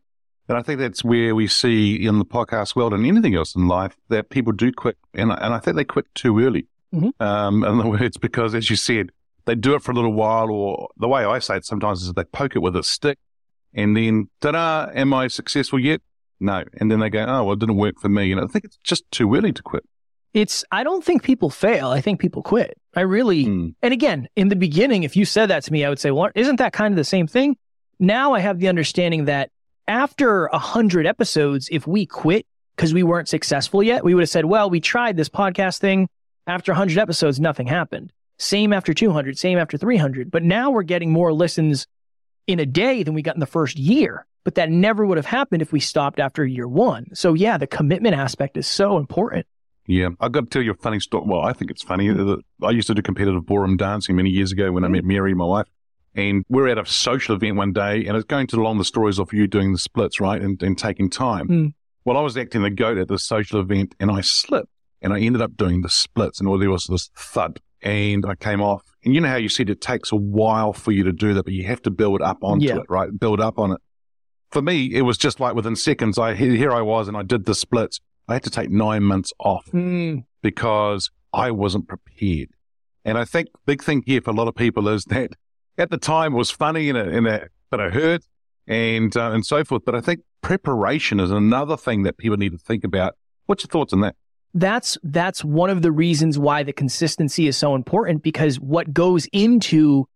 And 0.47 0.57
I 0.57 0.62
think 0.62 0.79
that's 0.79 1.03
where 1.03 1.33
we 1.33 1.47
see 1.47 2.05
in 2.05 2.19
the 2.19 2.25
podcast 2.25 2.75
world 2.75 2.93
and 2.93 3.03
anything 3.03 3.33
else 3.33 3.55
in 3.55 3.67
life 3.67 3.97
that 4.09 4.29
people 4.29 4.53
do 4.53 4.71
quit. 4.71 4.97
And, 5.15 5.31
and 5.31 5.53
I 5.55 5.57
think 5.57 5.75
they 5.75 5.83
quit 5.83 6.05
too 6.13 6.39
early. 6.39 6.67
Mm-hmm. 6.93 7.24
Um, 7.24 7.63
in 7.63 7.79
other 7.79 7.89
words, 7.89 8.17
because 8.17 8.53
as 8.53 8.69
you 8.69 8.75
said, 8.75 9.09
they 9.45 9.55
do 9.55 9.74
it 9.74 9.81
for 9.81 9.91
a 9.91 9.95
little 9.95 10.13
while, 10.13 10.51
or 10.51 10.89
the 10.97 11.07
way 11.07 11.25
I 11.25 11.39
say 11.39 11.57
it 11.57 11.65
sometimes 11.65 12.03
is 12.03 12.13
they 12.13 12.24
poke 12.25 12.55
it 12.55 12.59
with 12.59 12.75
a 12.75 12.83
stick 12.83 13.17
and 13.74 13.95
then, 13.95 14.29
ta 14.39 14.51
da, 14.51 14.91
am 14.93 15.13
I 15.13 15.27
successful 15.27 15.79
yet? 15.79 16.01
No. 16.39 16.63
And 16.79 16.91
then 16.91 17.00
they 17.00 17.09
go, 17.09 17.25
oh, 17.27 17.43
well, 17.43 17.53
it 17.53 17.59
didn't 17.59 17.77
work 17.77 18.00
for 18.00 18.09
me. 18.09 18.31
And 18.31 18.41
I 18.41 18.47
think 18.47 18.65
it's 18.65 18.79
just 18.83 19.09
too 19.12 19.33
early 19.35 19.51
to 19.51 19.63
quit. 19.63 19.83
It's, 20.36 20.65
I 20.70 20.84
don't 20.84 21.01
think 21.01 21.24
people 21.24 21.50
fail. 21.50 21.88
I 21.89 22.01
think 22.01 22.20
people 22.20 22.44
quit. 22.44 22.77
I 22.94 23.01
really, 23.01 23.46
mm. 23.46 23.74
and 23.82 23.94
again, 23.94 24.27
in 24.36 24.50
the 24.50 24.56
beginning, 24.58 25.04
if 25.04 25.15
you 25.15 25.24
said 25.24 25.46
that 25.46 25.63
to 25.63 25.72
me, 25.72 25.86
I 25.86 25.89
would 25.89 25.98
say, 25.98 26.12
well, 26.12 26.30
isn't 26.36 26.58
that 26.58 26.74
kind 26.74 26.92
of 26.92 26.98
the 26.98 27.06
same 27.06 27.25
thing? 27.25 27.56
Now 28.00 28.34
I 28.34 28.42
have 28.42 28.60
the 28.60 28.68
understanding 28.68 29.25
that 29.25 29.50
after 29.88 30.48
a 30.48 30.58
hundred 30.58 31.08
episodes, 31.08 31.70
if 31.72 31.88
we 31.88 32.06
quit 32.06 32.46
because 32.75 32.94
we 32.94 33.01
weren't 33.01 33.30
successful 33.30 33.82
yet, 33.82 34.04
we 34.04 34.13
would 34.13 34.24
have 34.24 34.30
said, 34.30 34.44
well, 34.44 34.70
we 34.70 34.82
tried 34.82 35.15
this 35.15 35.30
podcast 35.30 35.80
thing. 35.80 36.10
After 36.48 36.74
100 36.74 37.00
episodes, 37.00 37.39
nothing 37.39 37.65
happened. 37.65 38.12
Same 38.38 38.74
after 38.74 38.94
200, 38.94 39.39
same 39.39 39.58
after 39.58 39.77
300. 39.77 40.30
But 40.30 40.44
now 40.44 40.70
we're 40.70 40.84
getting 40.84 41.12
more 41.12 41.34
listens 41.34 41.88
in 42.46 42.60
a 42.60 42.65
day 42.65 43.04
than 43.04 43.13
we 43.13 43.22
got 43.22 43.36
in 43.36 43.39
the 43.39 43.46
first 43.46 43.80
year. 43.80 44.27
But 44.44 44.56
that 44.56 44.70
never 44.70 45.06
would 45.06 45.18
have 45.18 45.25
happened 45.25 45.62
if 45.62 45.72
we 45.72 45.80
stopped 45.80 46.20
after 46.20 46.46
year 46.46 46.68
one. 46.68 47.08
So, 47.15 47.34
yeah, 47.34 47.58
the 47.58 47.65
commitment 47.65 48.15
aspect 48.15 48.58
is 48.58 48.68
so 48.68 48.98
important. 48.98 49.48
Yeah, 49.88 50.10
I've 50.20 50.32
got 50.32 50.42
to 50.42 50.50
tell 50.50 50.62
you 50.62 50.72
a 50.72 50.75
funny 50.75 51.00
story. 51.00 51.25
Well, 51.27 51.42
I 51.42 51.54
think 51.54 51.70
it's 51.70 51.84
funny. 51.84 52.10
I 52.63 52.72
used 52.72 52.88
to 52.88 52.96
do 52.96 53.01
competitive 53.01 53.46
ballroom 53.46 53.77
dancing 53.77 54.15
many 54.15 54.32
years 54.32 54.51
ago 54.51 54.72
when 54.72 54.84
I 54.84 54.88
met 54.88 55.04
Mary, 55.04 55.34
my 55.34 55.46
wife. 55.46 55.68
And 56.15 56.46
we're 56.48 56.70
at 56.70 56.77
a 56.77 56.86
social 56.86 57.36
event 57.36 57.58
one 57.58 57.74
day, 57.74 58.06
and 58.06 58.15
it's 58.15 58.25
going 58.25 58.48
to 58.48 58.56
along 58.56 58.77
the 58.77 58.86
stories 58.86 59.20
of 59.20 59.34
you 59.34 59.48
doing 59.48 59.74
the 59.74 59.77
splits, 59.77 60.20
right, 60.20 60.42
and, 60.42 60.62
and 60.63 60.77
taking 60.77 61.10
time. 61.10 61.48
Mm. 61.48 61.74
Well, 62.06 62.18
I 62.18 62.22
was 62.22 62.38
acting 62.38 62.62
the 62.62 62.70
goat 62.70 62.98
at 62.98 63.10
the 63.10 63.20
social 63.20 63.60
event, 63.60 63.96
and 64.00 64.10
I 64.10 64.22
slipped, 64.22 64.70
and 65.01 65.12
I 65.12 65.20
ended 65.20 65.42
up 65.42 65.58
doing 65.58 65.82
the 65.82 65.89
splits, 65.89 66.39
and 66.39 66.48
all 66.48 66.58
there 66.58 66.70
was 66.70 66.86
this 66.86 67.10
thud, 67.18 67.60
and 67.82 68.25
I 68.25 68.36
came 68.36 68.62
off. 68.62 68.84
And 69.04 69.13
you 69.13 69.20
know 69.20 69.27
how 69.27 69.36
you 69.36 69.50
said 69.50 69.70
it 69.70 69.82
takes 69.82 70.12
a 70.12 70.15
while 70.15 70.72
for 70.72 70.92
you 70.92 71.04
to 71.04 71.12
do 71.12 71.34
that, 71.34 71.44
but 71.44 71.54
you 71.54 71.65
have 71.65 71.82
to 71.82 71.92
build 71.92 72.22
up 72.22 72.38
onto 72.42 72.65
yeah. 72.65 72.77
it, 72.77 72.86
right? 72.89 73.10
Build 73.20 73.42
up 73.42 73.60
on 73.60 73.74
it. 73.74 73.82
For 74.51 74.62
me, 74.62 74.94
it 74.94 75.01
was 75.01 75.18
just 75.18 75.42
like 75.42 75.54
within 75.54 75.75
seconds. 75.75 76.18
I 76.18 76.34
here 76.34 76.72
I 76.72 76.82
was, 76.82 77.10
and 77.10 77.18
I 77.18 77.24
did 77.24 77.46
the 77.46 77.54
splits, 77.54 78.00
I 78.27 78.34
had 78.34 78.44
to 78.44 78.50
take 78.50 78.70
nine 78.70 79.03
months 79.03 79.32
off 79.39 79.65
mm. 79.67 80.24
because 80.41 81.12
I 81.34 81.51
wasn't 81.51 81.88
prepared. 81.88 82.50
And 83.03 83.17
I 83.17 83.25
think 83.25 83.50
big 83.65 83.84
thing 83.84 84.03
here 84.05 84.22
for 84.22 84.32
a 84.32 84.34
lot 84.34 84.48
of 84.48 84.55
people 84.55 84.88
is 84.88 85.05
that 85.05 85.32
at 85.77 85.91
the 85.91 85.98
time 85.98 86.34
it 86.34 86.38
was 86.38 86.50
funny 86.50 86.89
and 86.89 86.98
it, 86.98 87.08
and 87.08 87.27
it, 87.27 87.51
but 87.70 87.79
it 87.79 87.94
hurt 87.94 88.24
and 88.67 89.15
uh, 89.15 89.32
and 89.32 89.46
so 89.46 89.63
forth. 89.63 89.84
But 89.86 89.96
I 89.96 90.01
think 90.01 90.22
preparation 90.41 91.20
is 91.20 91.32
another 91.32 91.77
thing 91.77 92.03
that 92.03 92.17
people 92.17 92.38
need 92.38 92.53
to 92.53 92.58
think 92.58 92.84
about. 92.84 93.15
What's 93.46 93.63
your 93.63 93.70
thoughts 93.70 93.94
on 93.94 94.01
that? 94.01 94.15
That's 94.53 94.98
that's 95.03 95.44
one 95.44 95.70
of 95.70 95.82
the 95.82 95.91
reasons 95.91 96.39
why 96.39 96.63
the 96.63 96.74
consistency 96.74 97.48
is 97.48 97.58
so 97.58 97.75
important 97.75 98.24
because 98.24 98.60
what 98.60 98.94
goes 98.94 99.27
into 99.34 100.08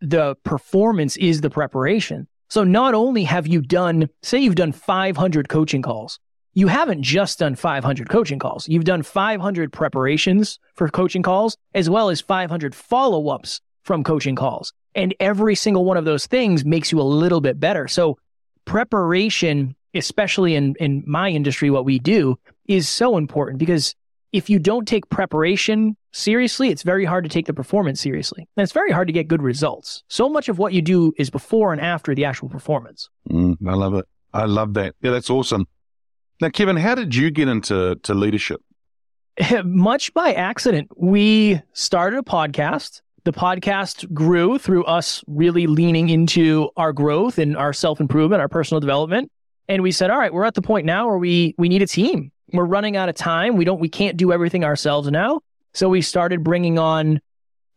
the 0.00 0.36
performance 0.44 1.16
is 1.16 1.40
the 1.40 1.50
preparation. 1.50 2.28
So 2.48 2.62
not 2.62 2.94
only 2.94 3.24
have 3.24 3.46
you 3.46 3.60
done, 3.60 4.08
say 4.22 4.38
you've 4.38 4.54
done 4.54 4.70
500 4.70 5.48
coaching 5.48 5.82
calls, 5.82 6.20
you 6.56 6.68
haven't 6.68 7.02
just 7.02 7.38
done 7.38 7.54
500 7.54 8.08
coaching 8.08 8.38
calls. 8.38 8.66
You've 8.66 8.84
done 8.84 9.02
500 9.02 9.70
preparations 9.74 10.58
for 10.74 10.88
coaching 10.88 11.22
calls, 11.22 11.58
as 11.74 11.90
well 11.90 12.08
as 12.08 12.22
500 12.22 12.74
follow 12.74 13.28
ups 13.28 13.60
from 13.82 14.02
coaching 14.02 14.34
calls. 14.34 14.72
And 14.94 15.14
every 15.20 15.54
single 15.54 15.84
one 15.84 15.98
of 15.98 16.06
those 16.06 16.26
things 16.26 16.64
makes 16.64 16.90
you 16.90 16.98
a 16.98 17.02
little 17.02 17.42
bit 17.42 17.60
better. 17.60 17.86
So, 17.86 18.18
preparation, 18.64 19.76
especially 19.92 20.54
in, 20.54 20.74
in 20.80 21.04
my 21.06 21.28
industry, 21.28 21.68
what 21.68 21.84
we 21.84 21.98
do 21.98 22.38
is 22.66 22.88
so 22.88 23.18
important 23.18 23.58
because 23.58 23.94
if 24.32 24.48
you 24.48 24.58
don't 24.58 24.88
take 24.88 25.10
preparation 25.10 25.94
seriously, 26.12 26.70
it's 26.70 26.82
very 26.82 27.04
hard 27.04 27.24
to 27.24 27.30
take 27.30 27.44
the 27.44 27.52
performance 27.52 28.00
seriously. 28.00 28.48
And 28.56 28.62
it's 28.62 28.72
very 28.72 28.92
hard 28.92 29.08
to 29.08 29.12
get 29.12 29.28
good 29.28 29.42
results. 29.42 30.04
So 30.08 30.26
much 30.26 30.48
of 30.48 30.58
what 30.58 30.72
you 30.72 30.80
do 30.80 31.12
is 31.18 31.28
before 31.28 31.72
and 31.72 31.82
after 31.82 32.14
the 32.14 32.24
actual 32.24 32.48
performance. 32.48 33.10
Mm, 33.30 33.56
I 33.68 33.74
love 33.74 33.92
it. 33.92 34.06
I 34.32 34.46
love 34.46 34.72
that. 34.74 34.94
Yeah, 35.02 35.10
that's 35.10 35.28
awesome. 35.28 35.66
Now, 36.40 36.50
Kevin, 36.50 36.76
how 36.76 36.94
did 36.94 37.14
you 37.14 37.30
get 37.30 37.48
into 37.48 37.96
to 38.02 38.14
leadership? 38.14 38.60
Much 39.64 40.12
by 40.12 40.34
accident. 40.34 40.88
We 40.96 41.62
started 41.72 42.18
a 42.18 42.22
podcast. 42.22 43.00
The 43.24 43.32
podcast 43.32 44.12
grew 44.12 44.58
through 44.58 44.84
us 44.84 45.24
really 45.26 45.66
leaning 45.66 46.10
into 46.10 46.70
our 46.76 46.92
growth 46.92 47.38
and 47.38 47.56
our 47.56 47.72
self 47.72 48.00
improvement, 48.00 48.40
our 48.40 48.48
personal 48.48 48.80
development. 48.80 49.30
And 49.68 49.82
we 49.82 49.90
said, 49.90 50.10
all 50.10 50.18
right, 50.18 50.32
we're 50.32 50.44
at 50.44 50.54
the 50.54 50.62
point 50.62 50.86
now 50.86 51.08
where 51.08 51.18
we 51.18 51.54
we 51.58 51.68
need 51.68 51.82
a 51.82 51.86
team. 51.86 52.30
we're 52.52 52.64
running 52.64 52.96
out 52.96 53.08
of 53.08 53.14
time. 53.14 53.56
We 53.56 53.64
don't, 53.64 53.80
we 53.80 53.88
can't 53.88 54.16
do 54.16 54.32
everything 54.32 54.62
ourselves 54.62 55.10
now. 55.10 55.40
So 55.74 55.88
we 55.88 56.02
started 56.02 56.44
bringing 56.44 56.78
on 56.78 57.20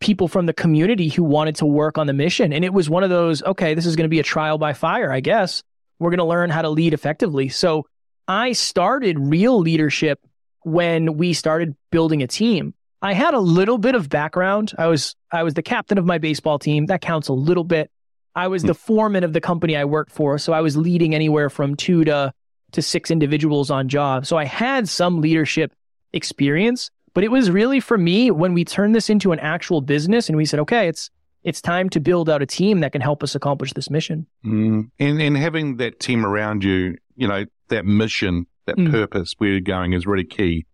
people 0.00 0.28
from 0.28 0.46
the 0.46 0.52
community 0.52 1.08
who 1.08 1.24
wanted 1.24 1.56
to 1.56 1.66
work 1.66 1.98
on 1.98 2.06
the 2.06 2.12
mission. 2.12 2.52
And 2.52 2.64
it 2.64 2.72
was 2.72 2.88
one 2.88 3.02
of 3.04 3.10
those, 3.10 3.42
okay, 3.42 3.74
this 3.74 3.86
is 3.86 3.96
going 3.96 4.04
to 4.04 4.10
be 4.10 4.20
a 4.20 4.24
trial 4.24 4.58
by 4.58 4.72
fire, 4.72 5.12
I 5.12 5.20
guess. 5.20 5.62
We're 5.98 6.10
going 6.10 6.18
to 6.18 6.24
learn 6.24 6.50
how 6.50 6.62
to 6.62 6.70
lead 6.70 6.94
effectively. 6.94 7.48
So 7.48 7.86
I 8.30 8.52
started 8.52 9.18
real 9.18 9.58
leadership 9.58 10.20
when 10.62 11.16
we 11.16 11.32
started 11.32 11.74
building 11.90 12.22
a 12.22 12.28
team. 12.28 12.74
I 13.02 13.12
had 13.12 13.34
a 13.34 13.40
little 13.40 13.76
bit 13.76 13.96
of 13.96 14.08
background. 14.08 14.72
I 14.78 14.86
was 14.86 15.16
I 15.32 15.42
was 15.42 15.54
the 15.54 15.64
captain 15.64 15.98
of 15.98 16.06
my 16.06 16.18
baseball 16.18 16.56
team. 16.60 16.86
That 16.86 17.00
counts 17.00 17.26
a 17.26 17.32
little 17.32 17.64
bit. 17.64 17.90
I 18.36 18.46
was 18.46 18.62
the 18.62 18.68
hmm. 18.68 18.78
foreman 18.78 19.24
of 19.24 19.32
the 19.32 19.40
company 19.40 19.76
I 19.76 19.84
worked 19.84 20.12
for, 20.12 20.38
so 20.38 20.52
I 20.52 20.60
was 20.60 20.76
leading 20.76 21.12
anywhere 21.12 21.50
from 21.50 21.74
2 21.74 22.04
to 22.04 22.32
to 22.70 22.80
6 22.80 23.10
individuals 23.10 23.68
on 23.68 23.88
job. 23.88 24.26
So 24.26 24.36
I 24.36 24.44
had 24.44 24.88
some 24.88 25.20
leadership 25.20 25.72
experience, 26.12 26.88
but 27.14 27.24
it 27.24 27.32
was 27.32 27.50
really 27.50 27.80
for 27.80 27.98
me 27.98 28.30
when 28.30 28.54
we 28.54 28.64
turned 28.64 28.94
this 28.94 29.10
into 29.10 29.32
an 29.32 29.40
actual 29.40 29.80
business 29.80 30.28
and 30.28 30.36
we 30.36 30.44
said, 30.44 30.60
"Okay, 30.60 30.86
it's 30.86 31.10
it's 31.44 31.60
time 31.60 31.88
to 31.90 32.00
build 32.00 32.28
out 32.28 32.42
a 32.42 32.46
team 32.46 32.80
that 32.80 32.92
can 32.92 33.00
help 33.00 33.22
us 33.22 33.34
accomplish 33.34 33.72
this 33.72 33.90
mission." 33.90 34.26
Mm. 34.44 34.90
And 34.98 35.20
and 35.22 35.36
having 35.36 35.76
that 35.78 36.00
team 36.00 36.24
around 36.26 36.64
you, 36.64 36.96
you 37.16 37.28
know, 37.28 37.44
that 37.68 37.84
mission, 37.86 38.46
that 38.66 38.76
Mm. 38.76 38.90
purpose 38.90 39.34
where 39.38 39.50
you're 39.50 39.60
going 39.60 39.92
is 39.92 40.06
really 40.06 40.24
key. 40.24 40.66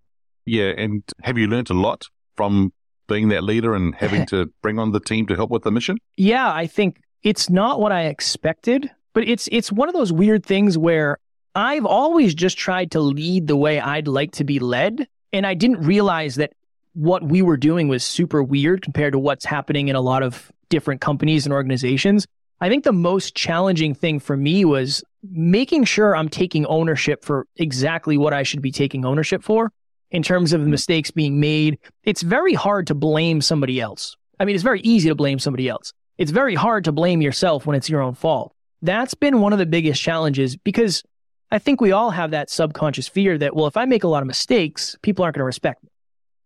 Yeah, 0.44 0.72
and 0.76 1.02
have 1.22 1.36
you 1.38 1.46
learnt 1.46 1.70
a 1.70 1.74
lot 1.74 2.04
from 2.36 2.72
being 3.08 3.28
that 3.28 3.42
leader 3.44 3.74
and 3.74 3.94
having 3.94 4.26
to 4.32 4.50
bring 4.62 4.78
on 4.78 4.92
the 4.92 5.00
team 5.00 5.26
to 5.26 5.34
help 5.36 5.50
with 5.50 5.62
the 5.62 5.70
mission? 5.72 5.98
Yeah, 6.16 6.52
I 6.52 6.66
think 6.66 7.00
it's 7.22 7.48
not 7.50 7.80
what 7.80 7.92
I 7.92 8.02
expected, 8.06 8.90
but 9.12 9.26
it's 9.28 9.48
it's 9.52 9.72
one 9.72 9.88
of 9.88 9.94
those 9.94 10.12
weird 10.12 10.44
things 10.44 10.76
where 10.78 11.18
I've 11.54 11.86
always 11.86 12.34
just 12.34 12.58
tried 12.58 12.90
to 12.90 13.00
lead 13.00 13.46
the 13.46 13.56
way 13.56 13.80
I'd 13.80 14.08
like 14.08 14.32
to 14.32 14.44
be 14.44 14.58
led, 14.58 15.08
and 15.32 15.46
I 15.46 15.54
didn't 15.54 15.80
realize 15.80 16.34
that 16.36 16.52
what 16.92 17.22
we 17.22 17.42
were 17.42 17.56
doing 17.56 17.88
was 17.88 18.02
super 18.04 18.42
weird 18.42 18.82
compared 18.82 19.12
to 19.12 19.18
what's 19.18 19.44
happening 19.44 19.88
in 19.88 19.96
a 19.96 20.00
lot 20.00 20.22
of 20.22 20.50
different 20.68 21.00
companies 21.00 21.46
and 21.46 21.52
organizations. 21.52 22.26
I 22.60 22.68
think 22.68 22.84
the 22.84 22.92
most 22.92 23.34
challenging 23.34 23.94
thing 23.94 24.18
for 24.18 24.36
me 24.36 24.64
was 24.64 25.04
making 25.22 25.84
sure 25.84 26.16
I'm 26.16 26.28
taking 26.28 26.64
ownership 26.66 27.24
for 27.24 27.46
exactly 27.56 28.16
what 28.16 28.32
I 28.32 28.42
should 28.42 28.62
be 28.62 28.72
taking 28.72 29.04
ownership 29.04 29.42
for 29.42 29.72
in 30.10 30.22
terms 30.22 30.52
of 30.52 30.62
the 30.62 30.68
mistakes 30.68 31.10
being 31.10 31.40
made. 31.40 31.78
It's 32.04 32.22
very 32.22 32.54
hard 32.54 32.86
to 32.86 32.94
blame 32.94 33.40
somebody 33.40 33.80
else. 33.80 34.16
I 34.40 34.44
mean, 34.44 34.54
it's 34.54 34.64
very 34.64 34.80
easy 34.80 35.08
to 35.08 35.14
blame 35.14 35.38
somebody 35.38 35.68
else. 35.68 35.92
It's 36.18 36.30
very 36.30 36.54
hard 36.54 36.84
to 36.84 36.92
blame 36.92 37.20
yourself 37.20 37.66
when 37.66 37.76
it's 37.76 37.90
your 37.90 38.00
own 38.00 38.14
fault. 38.14 38.54
That's 38.82 39.14
been 39.14 39.40
one 39.40 39.52
of 39.52 39.58
the 39.58 39.66
biggest 39.66 40.00
challenges 40.00 40.56
because 40.56 41.02
I 41.50 41.58
think 41.58 41.80
we 41.80 41.92
all 41.92 42.10
have 42.10 42.30
that 42.30 42.50
subconscious 42.50 43.08
fear 43.08 43.38
that, 43.38 43.54
well, 43.54 43.66
if 43.66 43.76
I 43.76 43.84
make 43.84 44.04
a 44.04 44.08
lot 44.08 44.22
of 44.22 44.26
mistakes, 44.26 44.96
people 45.02 45.24
aren't 45.24 45.34
going 45.34 45.42
to 45.42 45.46
respect 45.46 45.82
me. 45.82 45.90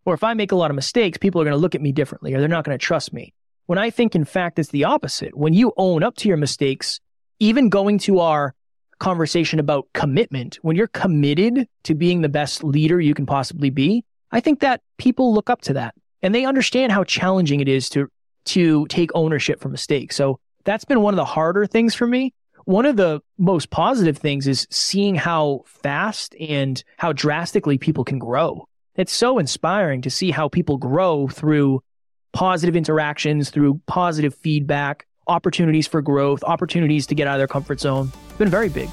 Or 0.04 0.14
if 0.14 0.24
I 0.24 0.34
make 0.34 0.52
a 0.52 0.56
lot 0.56 0.70
of 0.70 0.74
mistakes, 0.74 1.18
people 1.18 1.40
are 1.40 1.44
going 1.44 1.54
to 1.54 1.60
look 1.60 1.74
at 1.74 1.82
me 1.82 1.92
differently 1.92 2.34
or 2.34 2.40
they're 2.40 2.48
not 2.48 2.64
going 2.64 2.76
to 2.76 2.84
trust 2.84 3.12
me. 3.12 3.32
When 3.70 3.78
I 3.78 3.90
think, 3.90 4.16
in 4.16 4.24
fact, 4.24 4.58
it's 4.58 4.70
the 4.70 4.82
opposite. 4.82 5.36
When 5.36 5.54
you 5.54 5.72
own 5.76 6.02
up 6.02 6.16
to 6.16 6.28
your 6.28 6.36
mistakes, 6.36 6.98
even 7.38 7.68
going 7.68 7.98
to 7.98 8.18
our 8.18 8.52
conversation 8.98 9.60
about 9.60 9.86
commitment, 9.94 10.58
when 10.62 10.74
you're 10.74 10.88
committed 10.88 11.68
to 11.84 11.94
being 11.94 12.20
the 12.20 12.28
best 12.28 12.64
leader 12.64 13.00
you 13.00 13.14
can 13.14 13.26
possibly 13.26 13.70
be, 13.70 14.04
I 14.32 14.40
think 14.40 14.58
that 14.58 14.80
people 14.98 15.32
look 15.32 15.48
up 15.48 15.60
to 15.60 15.74
that 15.74 15.94
and 16.20 16.34
they 16.34 16.44
understand 16.46 16.90
how 16.90 17.04
challenging 17.04 17.60
it 17.60 17.68
is 17.68 17.88
to 17.90 18.08
to 18.46 18.86
take 18.86 19.12
ownership 19.14 19.60
for 19.60 19.68
mistakes. 19.68 20.16
So 20.16 20.40
that's 20.64 20.84
been 20.84 21.00
one 21.00 21.14
of 21.14 21.18
the 21.18 21.24
harder 21.24 21.64
things 21.64 21.94
for 21.94 22.08
me. 22.08 22.34
One 22.64 22.86
of 22.86 22.96
the 22.96 23.20
most 23.38 23.70
positive 23.70 24.18
things 24.18 24.48
is 24.48 24.66
seeing 24.72 25.14
how 25.14 25.62
fast 25.64 26.34
and 26.40 26.82
how 26.96 27.12
drastically 27.12 27.78
people 27.78 28.02
can 28.02 28.18
grow. 28.18 28.66
It's 28.96 29.12
so 29.12 29.38
inspiring 29.38 30.02
to 30.02 30.10
see 30.10 30.32
how 30.32 30.48
people 30.48 30.76
grow 30.76 31.28
through 31.28 31.84
positive 32.32 32.76
interactions, 32.76 33.50
through 33.50 33.80
positive 33.86 34.34
feedback, 34.34 35.06
opportunities 35.26 35.86
for 35.86 36.02
growth, 36.02 36.42
opportunities 36.44 37.06
to 37.06 37.14
get 37.14 37.26
out 37.26 37.34
of 37.34 37.40
their 37.40 37.48
comfort 37.48 37.80
zone. 37.80 38.10
It's 38.28 38.38
been 38.38 38.48
very 38.48 38.68
big. 38.68 38.90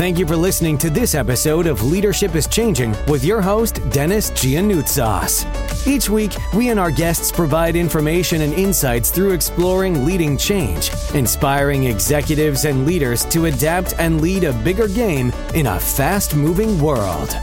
Thank 0.00 0.18
you 0.18 0.26
for 0.26 0.34
listening 0.34 0.78
to 0.78 0.88
this 0.88 1.14
episode 1.14 1.66
of 1.66 1.82
Leadership 1.82 2.34
is 2.34 2.46
Changing 2.46 2.96
with 3.06 3.22
your 3.22 3.42
host, 3.42 3.80
Dennis 3.90 4.30
Giannoutsos. 4.30 5.44
Each 5.86 6.08
week, 6.08 6.32
we 6.54 6.70
and 6.70 6.80
our 6.80 6.90
guests 6.90 7.30
provide 7.30 7.76
information 7.76 8.40
and 8.40 8.54
insights 8.54 9.10
through 9.10 9.32
exploring 9.32 10.06
leading 10.06 10.38
change, 10.38 10.90
inspiring 11.12 11.84
executives 11.84 12.64
and 12.64 12.86
leaders 12.86 13.26
to 13.26 13.44
adapt 13.44 13.92
and 13.98 14.22
lead 14.22 14.44
a 14.44 14.54
bigger 14.64 14.88
game 14.88 15.34
in 15.54 15.66
a 15.66 15.78
fast 15.78 16.34
moving 16.34 16.80
world. 16.80 17.36